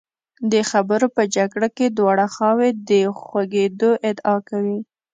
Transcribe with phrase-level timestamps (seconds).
[0.51, 4.79] د خبرو په جګړه کې دواړه خواوې د خوږېدو ادعا کوي.